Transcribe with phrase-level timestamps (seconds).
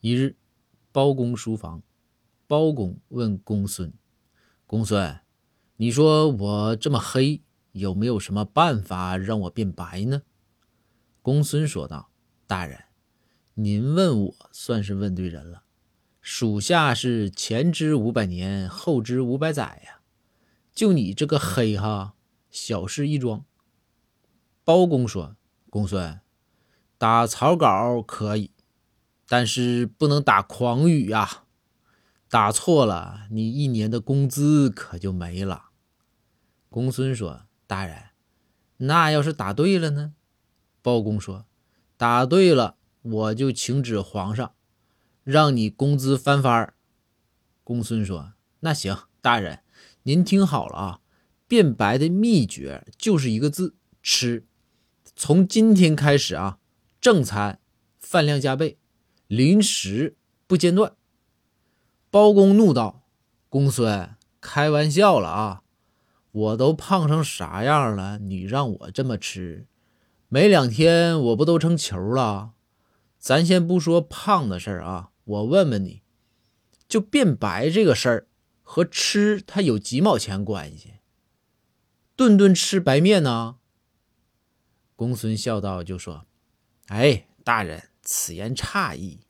[0.00, 0.34] 一日，
[0.92, 1.82] 包公书房，
[2.46, 3.92] 包公问公孙
[4.66, 5.20] ：“公孙，
[5.76, 7.42] 你说我这么黑，
[7.72, 10.22] 有没有什么办法让我变白呢？”
[11.20, 12.10] 公孙说道
[12.48, 12.84] ：“大人，
[13.52, 15.64] 您问我算是问对人了。
[16.22, 20.00] 属下是前知五百年，后知五百载呀。
[20.72, 22.14] 就你这个黑哈，
[22.48, 23.44] 小事一桩。”
[24.64, 25.36] 包公说
[25.68, 26.20] ：“公孙，
[26.96, 28.50] 打草稿可以。”
[29.30, 31.44] 但是不能打诳语呀，
[32.28, 35.66] 打错了，你一年的工资可就没了。
[36.68, 38.06] 公孙说：“大人，
[38.78, 40.14] 那要是打对了呢？”
[40.82, 41.46] 包公说
[41.96, 44.52] ：“打对了，我就请旨皇上，
[45.22, 46.74] 让你工资翻番。”
[47.62, 49.60] 公孙说：“那行，大人，
[50.02, 51.00] 您听好了啊，
[51.46, 54.44] 变白的秘诀就是一个字：吃。
[55.14, 56.58] 从今天开始啊，
[57.00, 57.60] 正餐
[58.00, 58.78] 饭量加倍。”
[59.30, 60.16] 临时
[60.48, 60.96] 不间断，
[62.10, 63.04] 包公怒道
[63.48, 65.62] ：“公孙，开玩笑了啊！
[66.32, 69.68] 我都胖成啥样了，你让我这么吃，
[70.28, 72.54] 没两天我不都成球了？
[73.20, 76.02] 咱先不说胖的事儿啊，我问问你，
[76.88, 78.26] 就变白这个事儿
[78.62, 80.94] 和吃它有几毛钱关系？
[82.16, 83.58] 顿顿吃白面呢？”
[84.96, 86.26] 公孙笑道：“就说，
[86.88, 89.20] 哎，大人。”此言差矣，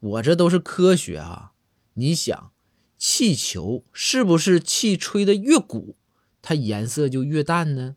[0.00, 1.52] 我这都是科学啊！
[1.94, 2.50] 你想，
[2.98, 5.94] 气球是不是气吹的越鼓，
[6.42, 7.94] 它颜色就越淡呢？